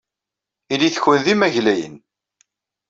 [0.73, 1.95] Ilit-ken d imaglayen.